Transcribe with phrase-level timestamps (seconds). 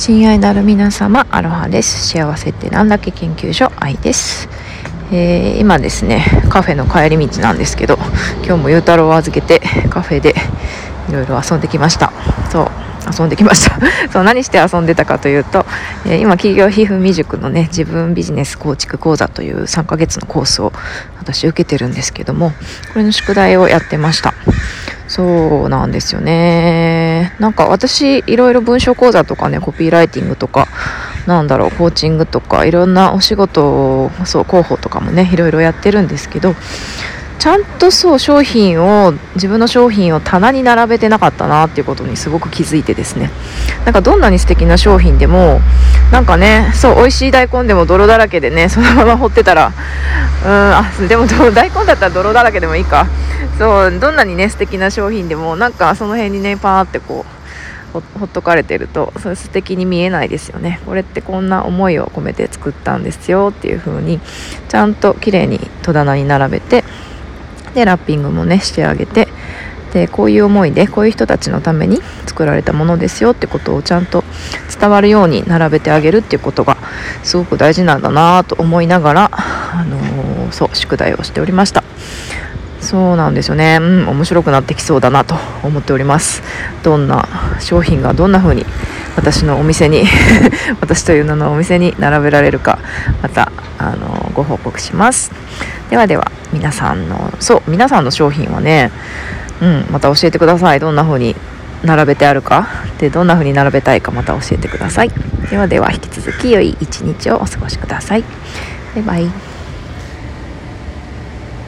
[0.00, 2.08] 親愛なる皆様アロハです。
[2.08, 4.48] 幸せってなんだっけ研究所愛です、
[5.12, 7.98] えー、今ですねカフェの帰り道なんですけど
[8.42, 9.60] 今日もゆうたろうを預けて
[9.90, 10.34] カフェで
[11.10, 12.14] いろいろ遊んできました。
[12.50, 12.68] そう
[13.14, 13.78] 遊んできました。
[14.10, 15.66] そう何して遊んでたかというと、
[16.06, 20.72] えー、今企業皮膚未熟のね自分ビジネス構築講座という3ヶ月のコースを
[21.18, 22.52] 私受けてるんですけども
[22.94, 24.32] これの宿題をやってました。
[25.10, 27.34] そうなんですよね。
[27.40, 30.68] なんか私、いろいろ文章講座とかね、コピーライティングとか、
[31.26, 36.54] なんだろう、コーチングとか、いろんなお仕事、そう、広報とかもね、いろいろやってるんですけど、
[37.40, 43.30] ちゃんとそう商品を自分の商品を棚に並べてなかったなっていうことにすごく気づいてですね
[43.86, 45.62] なんかどんなに素敵な商品でも
[46.12, 49.72] なんかねそう美味しい大根でも泥だらけでねそのまま放ってたら
[50.44, 53.06] うんあでも大根だったら泥だらけでもいいか
[53.58, 57.40] そうどんなにね素敵な商品でもなんかその辺にねパーってこう
[58.18, 60.80] ほっとかれてるとそれ素敵に見えないですよね。
[60.86, 64.20] これってこんな思いを込めて作ったんですよっていう風に
[64.68, 66.84] ちゃんと綺麗に戸棚に並べて
[67.74, 69.28] でラッピングもねしてあげて
[69.92, 74.22] でこういう思いでこういう人たちのために作られたものですよってことをちゃんと
[74.78, 76.76] 伝わるように並べてあげるっていうことが
[77.24, 81.89] すごく大事なんだなと思いながら、あのー、そう宿題をしておりました。
[82.90, 83.78] そうなんですよね。
[83.80, 86.42] うん面白くなってきそうだなと思っております。
[86.82, 87.24] どんな
[87.60, 88.66] 商品がどんな風に
[89.14, 90.02] 私のお店に
[90.82, 92.80] 私という名のお店に並べられるか
[93.22, 95.30] またあのご報告します。
[95.88, 98.90] ではでは皆さんのそう皆さんの商品はね
[99.62, 100.80] うんまた教えてください。
[100.80, 101.36] どんな風に
[101.84, 102.66] 並べてあるか。
[102.98, 105.12] でどんな風に並べたいかまた教えてください。
[105.48, 108.24] ではでは引き続き良い一日をお過ごしください。
[108.96, 109.49] バイバイ。